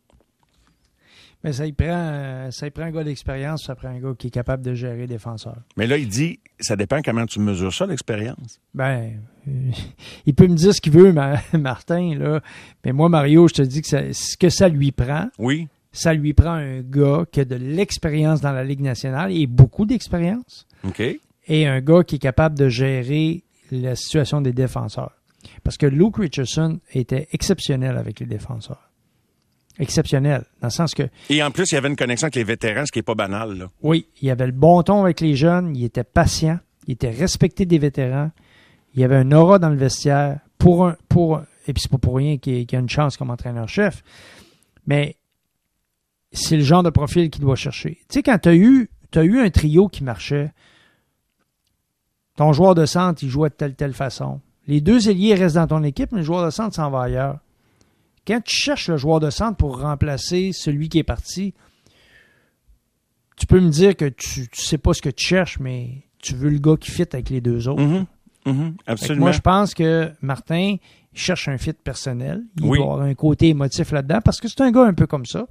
Mais 1.44 1.54
ça 1.54 1.68
y 1.68 1.74
prend, 1.74 2.50
ça 2.50 2.66
y 2.66 2.72
prend 2.72 2.86
un 2.86 2.92
gars 2.92 3.04
d'expérience, 3.04 3.66
ça 3.66 3.76
prend 3.76 3.90
un 3.90 4.00
gars 4.00 4.14
qui 4.18 4.28
est 4.28 4.32
capable 4.32 4.64
de 4.64 4.74
gérer 4.74 5.06
défenseur. 5.06 5.58
Mais 5.78 5.86
là, 5.86 5.98
il 5.98 6.08
dit, 6.08 6.40
ça 6.60 6.76
dépend 6.76 7.02
comment 7.04 7.28
tu 7.28 7.40
mesures 7.40 7.74
ça, 7.74 7.86
l'expérience. 7.86 8.60
Ben, 8.74 9.20
il 10.26 10.34
peut 10.36 10.48
me 10.48 10.56
dire 10.56 10.74
ce 10.74 10.82
qu'il 10.82 10.94
veut, 10.94 11.12
ma- 11.14 11.40
Martin, 11.54 12.16
là. 12.18 12.42
Mais 12.84 12.92
moi, 12.94 13.10
Mario, 13.10 13.48
je 13.48 13.54
te 13.56 13.62
dis 13.62 13.82
que 13.82 13.88
ça- 13.88 14.12
ce 14.14 14.38
que 14.38 14.50
ça 14.50 14.68
lui 14.70 14.92
prend, 14.92 15.30
Oui. 15.40 15.68
ça 15.92 16.14
lui 16.14 16.34
prend 16.34 16.52
un 16.54 16.82
gars 16.82 17.26
qui 17.32 17.40
a 17.42 17.46
de 17.46 17.56
l'expérience 17.56 18.42
dans 18.42 18.52
la 18.52 18.64
Ligue 18.64 18.82
nationale 18.82 19.32
et 19.32 19.48
beaucoup 19.48 19.86
d'expérience. 19.86 20.66
OK. 20.88 21.02
et 21.48 21.68
un 21.68 21.80
gars 21.80 22.04
qui 22.04 22.16
est 22.16 22.20
capable 22.20 22.58
de 22.58 22.70
gérer 22.70 23.44
la 23.72 23.96
situation 23.96 24.42
des 24.42 24.52
défenseurs. 24.52 25.12
Parce 25.64 25.78
que 25.78 25.86
Luke 25.86 26.18
Richardson 26.18 26.80
était 26.92 27.28
exceptionnel 27.34 27.98
avec 27.98 28.20
les 28.20 28.26
défenseurs. 28.26 28.90
Exceptionnel, 29.78 30.44
dans 30.62 30.68
le 30.70 30.72
sens 30.72 30.94
que, 30.96 31.04
Et 31.30 31.44
en 31.44 31.52
plus, 31.52 31.72
il 31.72 31.76
y 31.76 31.78
avait 31.78 31.90
une 31.90 31.96
connexion 31.98 32.26
avec 32.28 32.36
les 32.36 32.44
vétérans, 32.46 32.86
ce 32.86 32.92
qui 32.92 33.00
est 33.00 33.04
pas 33.04 33.14
banal, 33.14 33.58
là. 33.58 33.70
oui, 33.84 34.08
il 34.22 34.30
avait 34.32 34.46
le 34.48 34.54
bon 34.54 34.82
ton 34.84 35.04
avec 35.04 35.20
les 35.20 35.36
jeunes, 35.36 35.76
il 35.76 35.84
était 35.84 36.04
patient, 36.06 36.58
il 36.88 36.94
était 36.94 37.10
respecté 37.12 37.66
des 37.66 37.78
vétérans, 37.78 38.32
il 38.96 39.02
y 39.02 39.04
avait 39.04 39.18
un 39.18 39.32
aura 39.32 39.60
dans 39.60 39.70
le 39.70 39.76
vestiaire 39.76 40.40
pour 40.58 40.88
un, 40.88 40.96
pour, 41.10 41.42
et 41.68 41.74
puis 41.74 41.82
c'est 41.82 41.92
pas 41.92 41.98
pour 41.98 42.16
rien 42.16 42.38
qu'il 42.38 42.66
qu'il 42.66 42.78
a 42.78 42.82
une 42.82 42.90
chance 42.90 43.18
comme 43.18 43.30
entraîneur-chef, 43.30 44.04
mais 44.88 45.18
c'est 46.32 46.58
le 46.58 46.64
genre 46.64 46.84
de 46.84 46.90
profil 46.90 47.30
qu'il 47.30 47.42
doit 47.42 47.56
chercher. 47.56 48.00
Tu 48.10 48.16
sais, 48.16 48.24
quand 48.24 48.38
tu 48.40 48.50
as 48.50 48.56
eu, 48.56 48.90
un 49.14 49.50
trio 49.50 49.88
qui 49.88 50.04
marchait, 50.04 50.54
ton 52.36 52.52
joueur 52.54 52.76
de 52.76 52.86
centre, 52.86 53.24
il 53.24 53.30
jouait 53.30 53.50
de 53.50 53.56
telle, 53.56 53.76
telle 53.76 53.94
façon. 53.94 54.42
Les 54.68 54.82
deux 54.82 55.10
ailiers 55.10 55.36
restent 55.36 55.56
dans 55.56 55.68
ton 55.68 55.84
équipe, 55.84 56.12
mais 56.12 56.20
le 56.20 56.26
joueur 56.26 56.46
de 56.46 56.50
centre 56.50 56.76
s'en 56.76 56.90
va 56.90 57.04
ailleurs. 57.04 57.40
Quand 58.28 58.42
tu 58.44 58.56
cherches 58.56 58.90
le 58.90 58.98
joueur 58.98 59.20
de 59.20 59.30
centre 59.30 59.58
pour 59.58 59.80
remplacer 59.80 60.52
celui 60.52 60.90
qui 60.90 61.00
est 61.00 61.04
parti, 61.04 61.54
tu 63.38 63.46
peux 63.46 63.60
me 63.60 63.70
dire 63.70 63.96
que 63.96 64.06
tu 64.06 64.42
ne 64.42 64.46
sais 64.54 64.78
pas 64.78 64.94
ce 64.94 65.02
que 65.02 65.10
tu 65.10 65.26
cherches, 65.26 65.60
mais 65.60 66.04
tu 66.20 66.34
veux 66.36 66.50
le 66.50 66.58
gars 66.58 66.76
qui 66.78 66.92
fit 66.92 67.04
avec 67.12 67.30
les 67.30 67.42
deux 67.42 67.68
autres. 67.68 67.82
Mhm. 67.82 67.94
Mhm. 67.94 68.06
Que 68.46 68.52
Absolument. 68.86 69.26
moi, 69.26 69.32
je 69.32 69.40
pense 69.42 69.74
que 69.74 70.12
Martin 70.22 70.76
il 71.14 71.20
cherche 71.20 71.48
un 71.48 71.58
fit 71.58 71.74
personnel. 71.74 72.44
Il 72.58 72.66
Oui. 72.66 72.78
doit 72.78 72.94
avoir 72.94 73.02
un 73.06 73.14
côté 73.16 73.48
émotif 73.50 73.92
là-dedans 73.92 74.20
parce 74.24 74.40
que 74.40 74.48
c'est 74.48 74.62
un 74.62 74.72
gars 74.72 74.84
un 74.84 74.94
peu 74.94 75.08
comme 75.08 75.26
ça. 75.26 75.48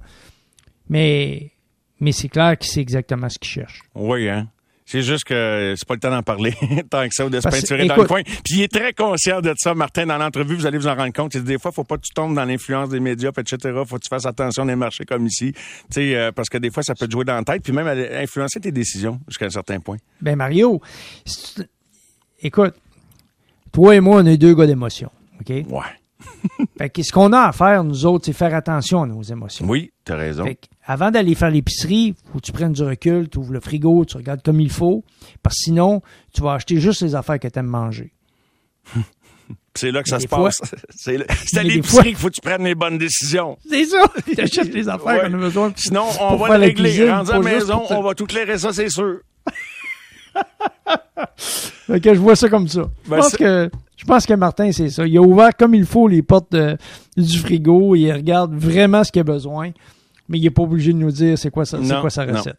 Mais, 0.89 1.51
mais 1.99 2.11
c'est 2.11 2.29
clair 2.29 2.57
qu'il 2.57 2.69
sait 2.71 2.81
exactement 2.81 3.27
ce 3.29 3.39
qu'il 3.39 3.49
cherche. 3.49 3.81
Oui, 3.95 4.29
hein. 4.29 4.47
C'est 4.87 5.01
juste 5.01 5.23
que 5.23 5.73
c'est 5.75 5.87
pas 5.87 5.95
le 5.95 5.99
temps 5.99 6.11
d'en 6.11 6.21
parler 6.21 6.53
tant 6.91 7.07
que 7.09 7.15
ça 7.15 7.25
ou 7.25 7.29
de 7.31 7.39
se 7.39 7.43
Parce- 7.43 7.55
peinturer 7.59 7.87
dans 7.87 7.95
le 7.95 8.03
coin. 8.05 8.21
Puis 8.21 8.57
il 8.57 8.61
est 8.61 8.71
très 8.71 8.93
conscient 8.93 9.41
de 9.41 9.51
ça, 9.57 9.73
Martin. 9.73 10.05
Dans 10.05 10.19
l'entrevue, 10.19 10.55
vous 10.55 10.67
allez 10.67 10.77
vous 10.77 10.85
en 10.85 10.93
rendre 10.93 11.11
compte. 11.11 11.33
Il 11.33 11.41
dit 11.41 11.47
des 11.53 11.57
fois, 11.57 11.71
faut 11.71 11.83
pas 11.83 11.97
que 11.97 12.03
tu 12.03 12.13
tombes 12.13 12.35
dans 12.35 12.45
l'influence 12.45 12.89
des 12.89 12.99
médias, 12.99 13.31
etc. 13.35 13.57
Faut 13.87 13.95
que 13.97 14.03
tu 14.03 14.09
fasses 14.09 14.27
attention 14.27 14.63
des 14.67 14.75
marchés 14.75 15.03
comme 15.05 15.25
ici. 15.25 15.53
Tu 15.53 15.61
sais, 15.89 16.15
euh, 16.15 16.31
parce 16.31 16.49
que 16.49 16.59
des 16.59 16.69
fois, 16.69 16.83
ça 16.83 16.93
peut 16.93 17.07
te 17.07 17.11
jouer 17.11 17.25
dans 17.25 17.33
la 17.33 17.43
tête, 17.43 17.63
puis 17.63 17.73
même 17.73 17.87
influencer 17.87 18.59
tes 18.59 18.71
décisions 18.71 19.19
jusqu'à 19.27 19.47
un 19.47 19.49
certain 19.49 19.79
point. 19.79 19.97
Ben 20.21 20.35
Mario, 20.35 20.79
écoute, 22.41 22.75
toi 23.75 23.93
et 23.95 23.99
moi, 23.99 24.21
on 24.21 24.25
est 24.25 24.37
deux 24.37 24.55
gars 24.55 24.65
d'émotion. 24.67 25.09
OK? 25.41 25.49
Ouais. 25.49 25.65
Fait 26.77 26.89
que 26.89 27.03
ce 27.03 27.11
qu'on 27.11 27.33
a 27.33 27.41
à 27.41 27.51
faire, 27.51 27.83
nous 27.83 28.05
autres, 28.05 28.25
c'est 28.25 28.33
faire 28.33 28.55
attention 28.55 29.03
à 29.03 29.05
nos 29.05 29.21
émotions. 29.21 29.65
Oui, 29.67 29.91
t'as 30.05 30.15
raison. 30.15 30.43
Fait 30.45 30.55
que 30.55 30.65
avant 30.85 31.11
d'aller 31.11 31.35
faire 31.35 31.49
l'épicerie, 31.51 32.15
faut 32.31 32.39
que 32.39 32.45
tu 32.45 32.51
prennes 32.53 32.71
du 32.73 32.83
recul, 32.83 33.27
tu 33.29 33.37
ouvres 33.39 33.51
le 33.53 33.59
frigo, 33.59 34.05
tu 34.05 34.15
regardes 34.17 34.41
comme 34.41 34.59
il 34.61 34.69
faut. 34.71 35.03
Parce 35.43 35.57
que 35.57 35.63
sinon, 35.65 36.01
tu 36.33 36.41
vas 36.41 36.53
acheter 36.53 36.79
juste 36.79 37.01
les 37.01 37.15
affaires 37.15 37.39
que 37.39 37.47
tu 37.47 37.59
aimes 37.59 37.65
manger. 37.67 38.13
C'est 39.75 39.91
là 39.91 40.01
que 40.03 40.07
ça 40.09 40.21
se 40.21 40.27
fois- 40.27 40.45
passe. 40.45 40.61
C'est 40.95 41.57
à 41.57 41.63
l'épicerie 41.63 42.09
qu'il 42.09 42.15
faut 42.15 42.29
que 42.29 42.35
tu 42.35 42.41
prennes 42.41 42.63
les 42.63 42.75
bonnes 42.75 42.97
décisions. 42.97 43.57
C'est 43.69 43.83
ça! 43.85 44.05
Tu 44.25 44.39
achètes 44.39 44.73
les 44.73 44.87
affaires 44.87 45.05
Ouais. 45.05 45.29
qu'on 45.29 45.33
a 45.33 45.37
besoin. 45.37 45.73
Sinon, 45.75 46.05
on 46.21 46.29
Pour 46.29 46.37
va 46.37 46.47
faire 46.47 46.57
le 46.59 46.63
régler. 46.67 47.11
Rendu 47.11 47.31
à 47.31 47.33
la 47.33 47.39
maison, 47.41 47.83
on 47.89 48.01
va 48.01 48.13
tout 48.15 48.25
clairer 48.25 48.57
ça, 48.57 48.71
c'est 48.71 48.87
sûr. 48.89 49.19
Fait 51.87 51.99
que 51.99 52.13
je 52.13 52.19
vois 52.19 52.35
ça 52.35 52.49
comme 52.49 52.67
ça. 52.67 52.85
Je 53.05 53.09
Ben, 53.09 53.17
pense 53.17 53.35
que 53.37 53.69
je 53.97 54.05
pense 54.05 54.25
que 54.25 54.33
Martin, 54.33 54.71
c'est 54.71 54.89
ça. 54.89 55.05
Il 55.07 55.17
a 55.17 55.21
ouvert 55.21 55.51
comme 55.57 55.73
il 55.75 55.85
faut 55.85 56.07
les 56.07 56.21
portes 56.21 56.55
du 57.15 57.37
frigo. 57.39 57.95
Il 57.95 58.11
regarde 58.11 58.53
vraiment 58.53 59.03
ce 59.03 59.11
qu'il 59.11 59.21
a 59.21 59.23
besoin. 59.23 59.71
Mais 60.27 60.39
il 60.39 60.43
n'est 60.43 60.49
pas 60.49 60.63
obligé 60.63 60.91
de 60.91 60.97
nous 60.97 61.11
dire 61.11 61.37
c'est 61.37 61.51
quoi, 61.51 61.65
ça, 61.65 61.77
quoi 62.01 62.09
sa 62.09 62.25
recette. 62.25 62.57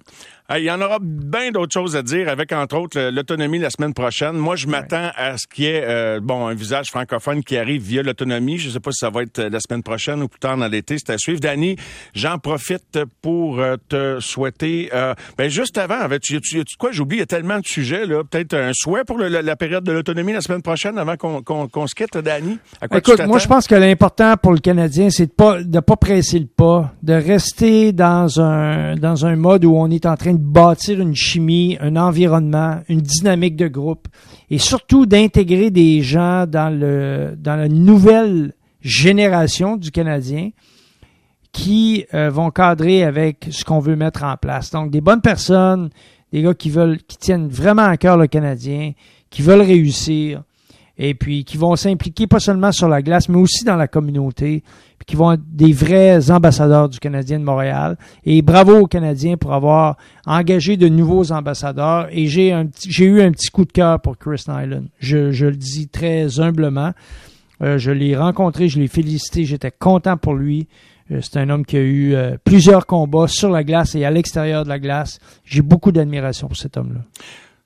Il 0.57 0.63
y 0.65 0.71
en 0.71 0.81
aura 0.81 0.99
bien 1.01 1.51
d'autres 1.51 1.73
choses 1.73 1.97
à 1.97 2.03
dire 2.03 2.29
avec, 2.29 2.53
entre 2.53 2.77
autres, 2.77 3.11
l'autonomie 3.11 3.59
la 3.59 3.71
semaine 3.71 3.95
prochaine. 3.95 4.33
Moi, 4.37 4.55
je 4.57 4.67
m'attends 4.69 5.11
à 5.17 5.37
ce 5.39 5.47
qu'il 5.47 5.65
y 5.65 5.69
ait 5.69 5.83
euh, 5.85 6.21
bon, 6.23 6.47
un 6.47 6.55
visage 6.55 6.87
francophone 6.89 7.43
qui 7.43 7.57
arrive 7.57 7.83
via 7.83 8.03
l'autonomie. 8.03 8.59
Je 8.59 8.69
ne 8.69 8.73
sais 8.75 8.81
pas 8.81 8.93
si 8.93 8.99
ça 8.99 9.11
va 9.11 9.23
être 9.23 9.39
euh, 9.41 9.49
la 9.51 9.59
semaine 9.61 9.83
prochaine 9.83 10.23
ou 10.23 10.29
plus 10.29 10.39
tard 10.39 10.57
dans 10.57 10.69
l'été. 10.69 10.97
C'est 10.99 11.11
à 11.13 11.19
suivre. 11.19 11.41
Danny, 11.41 11.77
j'en 12.15 12.39
profite 12.39 12.99
pour 13.23 13.59
euh, 13.61 13.77
te 13.89 14.19
souhaiter... 14.21 14.91
euh, 14.95 15.15
ben 15.37 15.51
juste 15.51 15.79
avant, 15.79 16.09
y 16.09 16.15
a-tu 16.15 16.39
de 16.41 16.65
quoi? 16.79 16.93
J'oublie, 16.93 17.17
il 17.17 17.21
y 17.21 17.23
a 17.23 17.27
tellement 17.27 17.59
de 17.59 17.67
sujets. 17.67 18.07
là. 18.07 18.23
Peut-être 18.23 18.55
un 18.55 18.71
souhait 18.73 19.05
pour 19.05 19.19
le- 19.19 19.29
la, 19.29 19.43
la 19.43 19.57
période 19.57 19.83
de 19.85 19.93
l'autonomie 19.93 20.33
la 20.33 20.41
semaine 20.41 20.63
prochaine 20.63 20.97
avant 20.99 21.17
qu'on, 21.17 21.87
se 21.89 21.95
quitte, 21.95 22.17
Danny? 22.19 22.59
À 22.81 22.89
quoi 22.89 23.01
tu 23.01 23.11
Écoute, 23.11 23.27
moi, 23.27 23.39
je 23.39 23.49
pense 23.49 23.67
que 23.67 23.75
l'important 23.75 24.37
pour 24.37 24.53
le 24.53 24.59
Canadien, 24.61 25.11
c'est 25.11 25.27
de 25.27 25.33
pas 25.33 25.63
de 25.63 25.81
pas 25.81 25.97
presser 25.97 26.39
le 26.39 26.47
pas, 26.47 26.93
de 27.03 27.15
rester 27.15 27.93
dans 27.93 28.41
un 28.41 28.95
dans 28.97 29.27
un 29.27 29.37
mode 29.37 29.65
où 29.65 29.77
on 29.77 29.91
est 29.91 30.07
en 30.07 30.17
train 30.17 30.35
de 30.37 30.45
bâtir 30.45 31.01
une 31.01 31.15
chimie, 31.15 31.77
un 31.81 31.97
environnement, 31.97 32.81
une 32.89 33.01
dynamique 33.01 33.57
de 33.57 33.69
groupe, 33.69 34.09
et 34.51 34.59
surtout 34.59 35.07
d'intégrer 35.07 35.71
des 35.71 36.03
gens 36.03 36.47
dans 36.47 37.37
la 37.45 37.69
nouvelle 37.69 38.55
génération 38.81 39.77
du 39.77 39.91
Canadien 39.91 40.51
qui 41.53 42.05
euh, 42.13 42.29
vont 42.29 42.51
cadrer 42.51 43.03
avec 43.03 43.47
ce 43.51 43.65
qu'on 43.65 43.79
veut 43.79 43.97
mettre 43.97 44.25
en 44.25 44.37
place. 44.37 44.71
Donc, 44.71 44.91
des 44.91 45.01
bonnes 45.01 45.23
personnes, 45.23 45.89
des 46.31 46.43
gars 46.43 46.53
qui 46.53 46.69
veulent, 46.69 46.99
qui 47.03 47.17
tiennent 47.17 47.49
vraiment 47.49 47.87
à 47.87 47.97
cœur 47.97 48.19
le 48.19 48.27
Canadien, 48.27 48.93
qui 49.31 49.41
veulent 49.41 49.63
réussir, 49.63 50.43
et 50.99 51.15
puis 51.15 51.45
qui 51.45 51.57
vont 51.57 51.77
s'impliquer 51.77 52.27
pas 52.27 52.41
seulement 52.41 52.73
sur 52.73 52.89
la 52.89 53.03
glace, 53.03 53.29
mais 53.29 53.39
aussi 53.39 53.65
dans 53.65 53.77
la 53.77 53.89
communauté, 53.89 54.63
puis 54.99 55.07
qui 55.07 55.17
vont 55.17 55.33
être 55.33 55.43
des 55.47 55.73
vrais 55.73 56.31
ambassadeurs 56.31 56.89
du 56.89 56.99
Canadien 56.99 57.39
de 57.39 57.45
Montréal. 57.45 57.99
Et 58.25 58.41
bravo 58.43 58.79
aux 58.79 58.87
Canadiens 58.87 59.37
pour 59.37 59.53
avoir 59.53 59.97
engagé 60.27 60.77
de 60.77 60.89
nouveaux 60.89 61.33
ambassadeurs. 61.33 62.09
Et 62.11 62.27
j'ai 62.27 62.53
un 62.53 62.67
j'ai 62.89 63.05
eu 63.05 63.21
un 63.21 63.31
petit 63.31 63.51
coup 63.51 63.65
de 63.65 63.73
cœur 63.73 64.01
pour 64.01 64.17
Chris 64.17 64.45
Nyland. 64.49 64.85
Je, 64.99 65.33
je 65.33 65.47
le 65.47 65.57
dis 65.57 65.89
très 65.89 66.41
humblement. 66.41 66.93
Euh, 67.63 67.79
je 67.79 67.91
l'ai 67.91 68.17
rencontré, 68.17 68.69
je 68.69 68.79
l'ai 68.79 68.89
félicité, 68.89 69.45
j'étais 69.45 69.71
content 69.71 70.17
pour 70.17 70.35
lui. 70.35 70.69
Euh, 71.11 71.21
c'est 71.23 71.39
un 71.39 71.49
homme 71.51 71.65
qui 71.65 71.77
a 71.77 71.81
eu 71.81 72.15
euh, 72.15 72.37
plusieurs 72.45 72.87
combats 72.87 73.29
sur 73.29 73.51
la 73.51 73.65
glace 73.65 73.95
et 73.95 74.05
à 74.05 74.11
l'extérieur 74.11 74.65
de 74.65 74.69
la 74.69 74.79
glace. 74.79 75.19
J'ai 75.45 75.63
beaucoup 75.63 75.93
d'admiration 75.93 76.49
pour 76.49 76.57
cet 76.57 76.77
homme-là. 76.77 77.01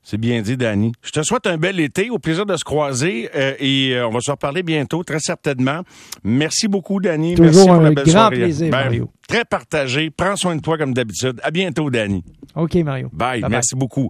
C'est 0.03 0.19
bien 0.19 0.41
dit, 0.41 0.57
Danny. 0.57 0.93
Je 1.03 1.11
te 1.11 1.23
souhaite 1.23 1.47
un 1.47 1.57
bel 1.59 1.79
été, 1.79 2.11
au 2.11 2.19
plaisir 2.19 2.47
de 2.47 2.57
se 2.57 2.65
croiser 2.65 3.29
euh, 3.35 3.55
et 3.59 3.93
euh, 3.95 4.09
on 4.09 4.11
va 4.11 4.21
se 4.21 4.31
reparler 4.31 4.63
bientôt, 4.63 5.05
très 5.05 5.21
certainement. 5.21 5.83
Merci 6.25 6.69
beaucoup, 6.69 7.01
Danny. 7.01 7.35
Toujours 7.35 7.53
Merci 7.53 7.67
pour 7.67 7.75
un 7.75 7.83
la 7.83 7.91
belle 7.91 8.05
grand 8.05 8.13
soirée. 8.13 8.37
plaisir, 8.37 8.71
Ben, 8.71 8.85
Mario. 8.85 9.11
Très 9.29 9.45
partagé. 9.45 10.11
Prends 10.11 10.37
soin 10.37 10.57
de 10.57 10.61
toi 10.61 10.79
comme 10.79 10.95
d'habitude. 10.95 11.39
À 11.43 11.51
bientôt, 11.51 11.91
Danny. 11.91 12.25
OK, 12.57 12.75
Mario. 12.77 13.11
Bye. 13.13 13.45
Merci 13.49 13.77
beaucoup. 13.77 13.99